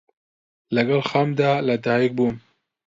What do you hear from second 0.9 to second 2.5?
خەمدا لە دایک بووم،